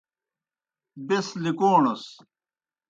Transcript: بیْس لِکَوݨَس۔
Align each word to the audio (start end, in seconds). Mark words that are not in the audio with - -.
بیْس 1.07 1.27
لِکَوݨَس۔ 1.43 2.03